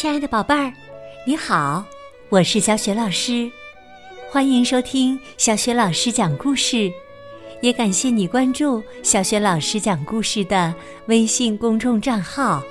[0.00, 0.72] 亲爱的宝贝儿，
[1.26, 1.84] 你好，
[2.30, 3.50] 我是小雪老师，
[4.30, 6.90] 欢迎收听小雪老师讲故事，
[7.60, 10.74] 也感谢你关注小雪老师讲故事的
[11.08, 12.62] 微信公众账号。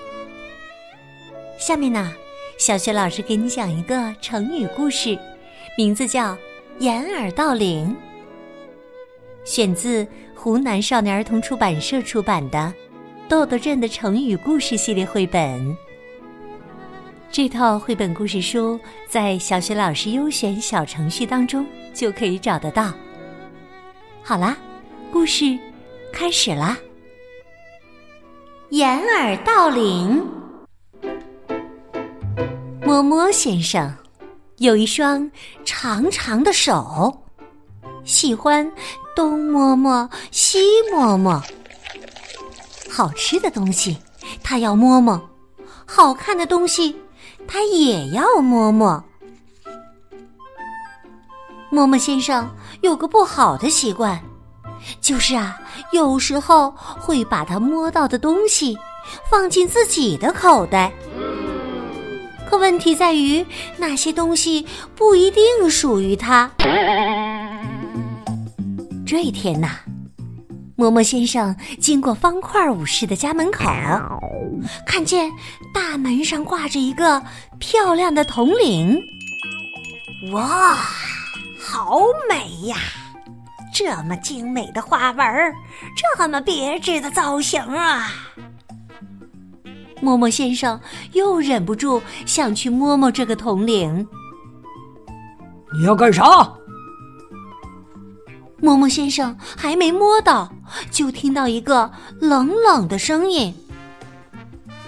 [1.60, 2.12] 下面呢，
[2.58, 5.16] 小雪老师给你讲一个成语故事，
[5.78, 6.34] 名字叫
[6.80, 7.96] 《掩耳盗铃》，
[9.48, 12.58] 选自湖南少年儿童出版社出版的
[13.30, 15.78] 《豆豆镇的成语故事》系列绘本。
[17.32, 22.92] 这套绘本故事书在小学老师优选小程序当中就可以找得到。
[24.24, 24.58] 好啦，
[25.12, 25.58] 故事
[26.12, 26.76] 开始啦！
[28.70, 30.28] 掩耳盗铃。
[32.82, 33.96] 摸摸先生
[34.58, 35.30] 有一双
[35.64, 37.16] 长长的手，
[38.04, 38.70] 喜欢
[39.16, 40.60] 东摸摸西
[40.92, 41.40] 摸摸。
[42.90, 43.96] 好吃的东西
[44.44, 45.30] 他要摸摸，
[45.86, 46.96] 好看的东西。
[47.52, 49.04] 他也要摸摸。
[51.72, 52.48] 摸摸先生
[52.82, 54.20] 有个不好的习惯，
[55.02, 55.60] 就是啊，
[55.92, 58.78] 有时候会把他摸到的东西
[59.32, 60.92] 放进自己的口袋。
[62.48, 63.44] 可问题在于，
[63.78, 66.52] 那些东西不一定属于他。
[69.08, 69.80] 这一天呐。
[70.80, 73.66] 摸摸先生经过方块武士的家门口，
[74.86, 75.30] 看见
[75.74, 77.22] 大门上挂着一个
[77.60, 78.98] 漂亮的铜铃。
[80.32, 80.78] 哇，
[81.60, 82.78] 好美呀！
[83.74, 85.28] 这么精美的花纹，
[86.18, 88.14] 这么别致的造型啊！
[90.00, 90.80] 摸摸先生
[91.12, 94.08] 又忍不住想去摸摸这个铜铃。
[95.78, 96.24] 你要干啥？
[98.62, 100.52] 摸摸先生还没摸到，
[100.92, 103.56] 就听到一个冷冷的声音。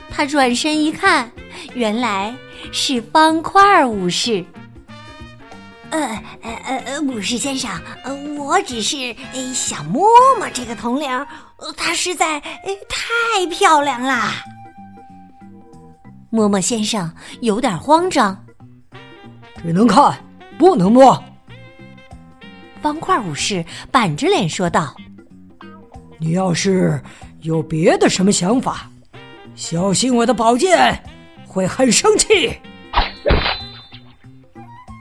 [0.09, 1.31] 他转身一看，
[1.73, 2.35] 原来
[2.71, 4.45] 是方块武士。
[5.89, 7.69] 呃呃呃，武士先生，
[8.37, 9.15] 我只是
[9.53, 10.07] 想摸
[10.39, 11.27] 摸这个铜铃，
[11.75, 14.31] 它实在太漂亮啦。
[16.29, 18.45] 摸摸先生有点慌张，
[19.61, 20.17] 只能看，
[20.57, 21.21] 不能摸。
[22.81, 24.95] 方块武士板着脸说道
[26.19, 27.01] ：“你要是
[27.41, 28.89] 有别的什么想法，
[29.55, 31.03] 小心我的宝剑
[31.45, 32.57] 会很生气。”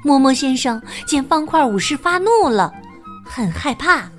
[0.05, 2.73] 摸摸先生见方块武士发怒了，
[3.25, 4.11] 很害怕，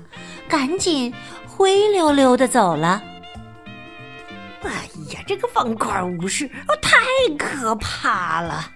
[0.48, 1.12] 赶紧
[1.46, 3.02] 灰溜溜的走了。
[4.62, 4.70] 哎
[5.12, 6.48] 呀，这个方块武士
[6.80, 7.00] 太
[7.36, 8.70] 可怕了！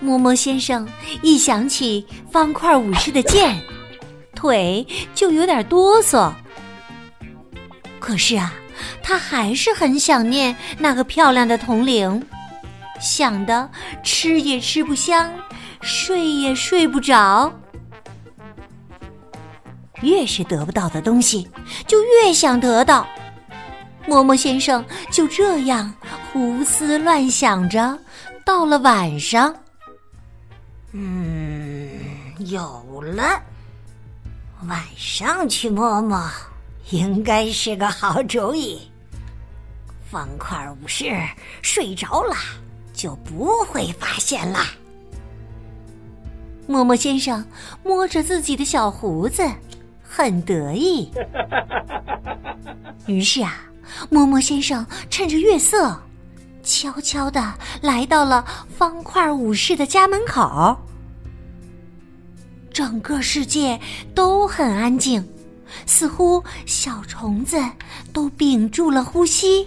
[0.00, 0.88] 摸摸先生
[1.22, 3.60] 一想起方块武士的剑，
[4.34, 6.32] 腿就有点哆嗦。
[7.98, 8.52] 可是啊，
[9.02, 12.26] 他还是很想念那个漂亮的铜铃，
[12.98, 13.70] 想的
[14.02, 15.30] 吃也吃不香，
[15.82, 17.52] 睡也睡不着。
[20.00, 21.46] 越是得不到的东西，
[21.86, 23.06] 就越想得到。
[24.06, 24.82] 摸摸先生
[25.12, 25.92] 就这样
[26.32, 27.98] 胡思乱想着，
[28.46, 29.54] 到了晚上。
[30.92, 31.88] 嗯，
[32.38, 33.40] 有了，
[34.66, 36.28] 晚上去摸摸，
[36.90, 38.90] 应该是个好主意。
[40.10, 41.16] 方块武士
[41.62, 42.34] 睡着了，
[42.92, 44.58] 就不会发现了。
[46.66, 47.44] 摸摸先生
[47.84, 49.48] 摸着自己的小胡子，
[50.02, 51.08] 很得意。
[53.06, 53.64] 于是啊，
[54.10, 55.96] 摸摸先生趁着月色。
[56.62, 58.44] 悄悄的来到了
[58.76, 60.76] 方块武士的家门口，
[62.72, 63.80] 整个世界
[64.14, 65.26] 都很安静，
[65.86, 67.58] 似乎小虫子
[68.12, 69.66] 都屏住了呼吸。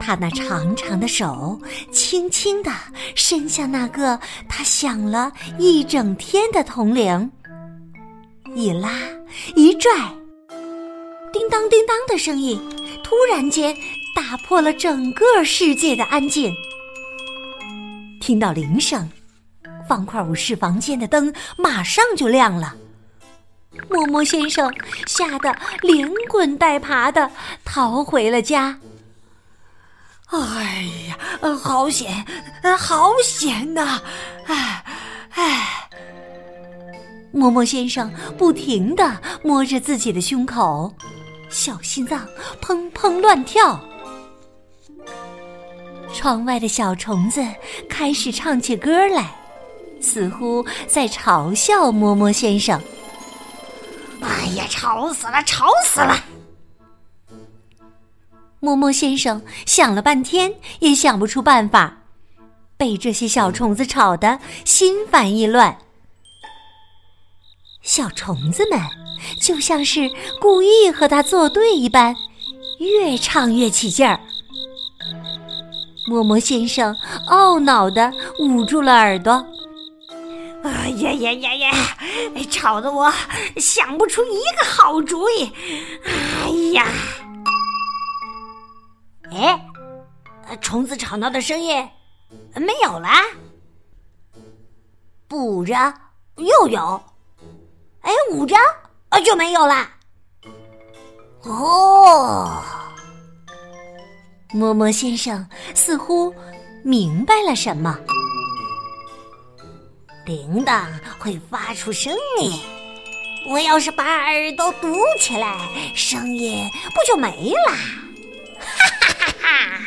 [0.00, 1.60] 他那长长的手
[1.92, 2.72] 轻轻的
[3.14, 4.18] 伸向那个
[4.48, 7.30] 他想了一整天的铜铃，
[8.56, 8.90] 一拉
[9.54, 9.90] 一拽，
[11.32, 12.58] 叮当叮当的声音
[13.04, 13.76] 突然间。
[14.14, 16.54] 打破了整个世界的安静。
[18.20, 19.10] 听到铃声，
[19.88, 22.76] 方块武士房间的灯马上就亮了。
[23.88, 24.72] 摸摸先生
[25.06, 27.30] 吓得连滚带爬的
[27.64, 28.78] 逃回了家。
[30.26, 31.18] 哎呀，
[31.56, 32.24] 好险，
[32.78, 34.00] 好险呐！
[34.46, 34.84] 哎
[35.30, 35.88] 哎，
[37.32, 40.94] 摸摸先生不停的摸着自己的胸口，
[41.48, 42.28] 小心脏
[42.60, 43.80] 砰砰乱跳。
[46.12, 47.44] 窗外的小虫子
[47.88, 49.34] 开始唱起歌来，
[50.00, 52.80] 似乎在嘲笑摸摸先生。
[54.20, 56.24] 哎呀，吵死了，吵死了！
[58.58, 62.02] 摸摸先生想了半天也想不出办法，
[62.76, 65.78] 被这些小虫子吵得心烦意乱。
[67.82, 68.78] 小虫子们
[69.40, 72.14] 就像是故意和他作对一般，
[72.78, 74.20] 越唱越起劲儿。
[76.10, 76.92] 默默先生
[77.28, 79.46] 懊恼地捂住了耳朵。
[80.64, 81.70] 哎呀呀呀呀！
[82.50, 83.12] 吵得我
[83.58, 85.52] 想不出一个好主意。
[86.04, 86.86] 哎呀！
[89.30, 91.88] 哎，虫子吵闹的声音
[92.56, 93.08] 没有了，
[95.28, 95.94] 补着
[96.38, 97.00] 又有，
[98.00, 98.56] 哎，捂着
[99.10, 99.88] 啊就没有了。
[101.44, 102.60] 哦，
[104.52, 106.34] 摸摸先生似乎
[106.82, 107.98] 明白了什么。
[110.26, 110.86] 铃铛
[111.18, 112.52] 会发出声音，
[113.48, 115.58] 我要是把耳朵堵起来，
[115.94, 117.72] 声音不就没了？
[118.58, 119.80] 哈哈哈哈！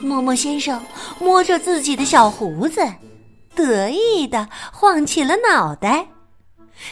[0.00, 0.84] 摸摸先生
[1.18, 2.80] 摸着自己的小胡子，
[3.54, 6.08] 得意的晃起了脑袋。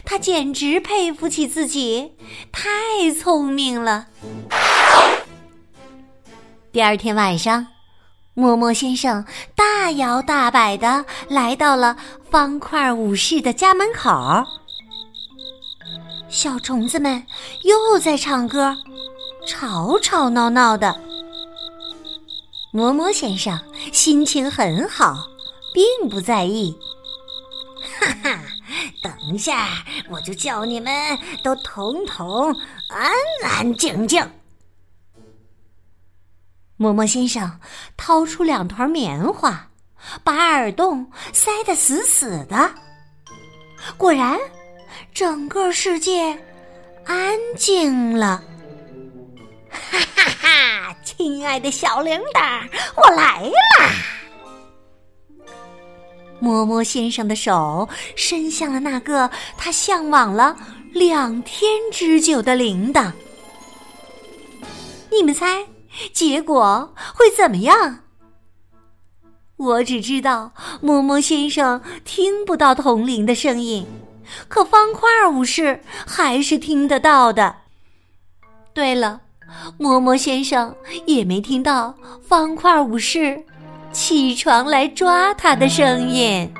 [0.05, 2.15] 他简直佩服起自己，
[2.51, 4.07] 太聪明了。
[6.75, 7.69] 第二天晚上。
[8.35, 9.25] 默默先生
[9.55, 11.97] 大摇大摆的来到了
[12.29, 14.11] 方块武士的家门口，
[16.29, 17.25] 小虫子们
[17.63, 18.77] 又在唱歌，
[19.47, 21.01] 吵吵闹闹的。
[22.73, 23.57] 默默先生
[23.93, 25.29] 心情很好，
[25.73, 26.77] 并不在意。
[28.01, 28.41] 哈哈，
[29.01, 29.69] 等一下
[30.11, 30.93] 我就叫你们
[31.45, 32.53] 都统统
[32.89, 33.13] 安
[33.45, 34.29] 安静静。
[36.85, 37.51] 摸摸先生
[37.97, 39.71] 掏出两团棉花，
[40.23, 42.71] 把耳洞塞得死死的。
[43.97, 44.39] 果然，
[45.15, 46.39] 整个世界
[47.07, 48.45] 安静了。
[49.73, 50.97] 哈哈哈！
[51.03, 53.91] 亲爱的小铃铛，我来啦！
[56.39, 60.55] 摸摸先生的手伸向了那个他向往了
[60.93, 63.11] 两天之久的铃铛。
[65.11, 65.65] 你们猜？
[66.13, 68.01] 结果会怎么样？
[69.57, 73.87] 我只知道，摸摸先生听不到铜铃的声音，
[74.49, 77.55] 可方块武士还是听得到的。
[78.73, 79.21] 对了，
[79.79, 80.75] 摸摸先生
[81.07, 83.45] 也没听到方块武士
[83.93, 86.53] 起床来抓他的声音。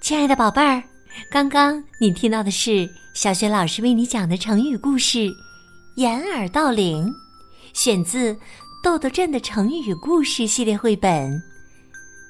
[0.00, 0.80] 亲爱的宝贝儿，
[1.30, 2.88] 刚刚你听到的是。
[3.16, 5.20] 小雪老师为你讲的成语故事
[5.94, 7.08] 《掩耳盗铃》，
[7.72, 8.34] 选自
[8.84, 11.42] 《豆豆镇的成语故事》系列绘本，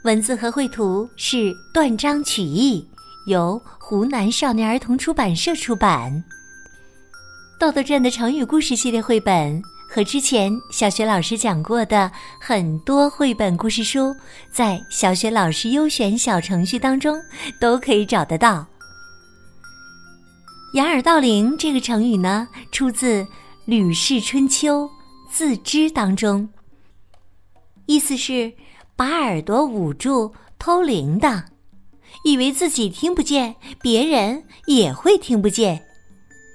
[0.05, 2.87] 文字和绘图是断章取义，
[3.27, 6.13] 由湖南少年儿童出版社出版。
[7.59, 9.61] 《豆豆镇的成语故事》系列绘本
[9.91, 12.09] 和之前小学老师讲过的
[12.41, 14.15] 很多绘本故事书，
[14.53, 17.21] 在小学老师优选小程序当中
[17.59, 18.65] 都可以找得到。
[20.77, 23.25] 掩耳盗铃这个成语呢，出自
[23.65, 24.85] 《吕氏春秋·
[25.31, 26.51] 自知》当中，
[27.87, 28.53] 意思是
[28.95, 31.45] 把耳朵捂住偷铃铛，
[32.25, 35.83] 以为自己听不见，别人也会听不见，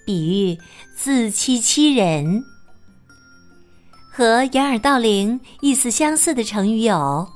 [0.05, 0.59] 比喻
[0.95, 2.43] 自欺欺人。
[4.11, 7.27] 和掩耳盗铃意思相似的成语有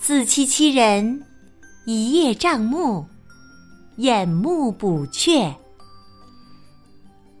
[0.00, 1.22] 自欺欺人、
[1.84, 3.06] 一叶障目、
[3.96, 5.54] 眼目补雀。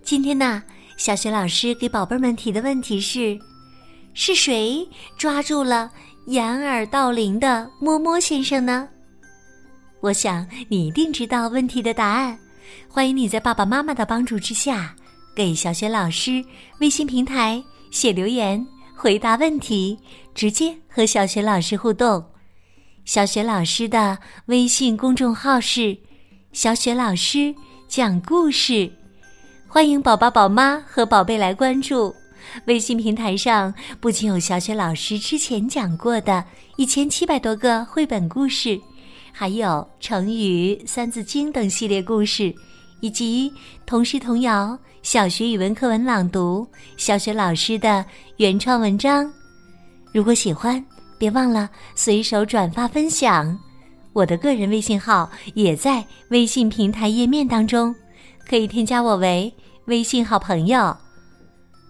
[0.08, 0.62] 今天呢，
[0.96, 3.38] 小雪老师给宝贝们提的问题是：
[4.14, 4.88] 是谁
[5.18, 5.90] 抓住了
[6.28, 8.88] 掩耳盗铃的摸摸先生呢？
[10.00, 12.38] 我想你一定知道问题的答案。
[12.88, 14.96] 欢迎你在爸爸妈妈的帮助之下，
[15.36, 16.42] 给小雪老师
[16.80, 19.98] 微信平台写留言，回答问题，
[20.34, 22.24] 直接和小雪老师互动。
[23.04, 25.98] 小雪老师的微信公众号是
[26.54, 27.54] “小雪老师
[27.86, 28.90] 讲故事”。
[29.70, 32.16] 欢迎宝宝、宝妈和宝贝来关注
[32.64, 36.42] 微信平台上，不仅有小雪老师之前讲过的
[36.76, 38.80] 一千七百多个绘本故事，
[39.30, 42.52] 还有成语、三字经等系列故事，
[43.00, 43.52] 以及
[43.84, 48.02] 童诗童谣、小学语文课文朗读、小雪老师的
[48.38, 49.30] 原创文章。
[50.14, 50.82] 如果喜欢，
[51.18, 53.56] 别忘了随手转发分享。
[54.14, 57.94] 我的个人微信号也在微信平台页面当中。
[58.48, 59.52] 可以添加我为
[59.84, 60.96] 微信好朋友。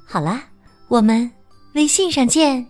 [0.05, 0.43] 好啦，
[0.89, 1.31] 我们
[1.75, 2.67] 微信上见。